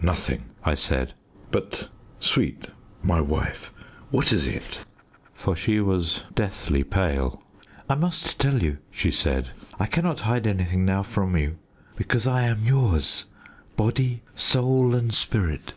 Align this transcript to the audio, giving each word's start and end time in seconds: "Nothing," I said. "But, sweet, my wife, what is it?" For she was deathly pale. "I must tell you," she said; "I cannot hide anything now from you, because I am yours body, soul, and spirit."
"Nothing," 0.00 0.44
I 0.62 0.76
said. 0.76 1.12
"But, 1.50 1.88
sweet, 2.20 2.68
my 3.02 3.20
wife, 3.20 3.72
what 4.12 4.32
is 4.32 4.46
it?" 4.46 4.78
For 5.34 5.56
she 5.56 5.80
was 5.80 6.22
deathly 6.36 6.84
pale. 6.84 7.42
"I 7.88 7.96
must 7.96 8.38
tell 8.38 8.62
you," 8.62 8.78
she 8.92 9.10
said; 9.10 9.50
"I 9.80 9.86
cannot 9.86 10.20
hide 10.20 10.46
anything 10.46 10.84
now 10.84 11.02
from 11.02 11.36
you, 11.36 11.58
because 11.96 12.28
I 12.28 12.42
am 12.42 12.62
yours 12.64 13.24
body, 13.76 14.22
soul, 14.36 14.94
and 14.94 15.12
spirit." 15.12 15.72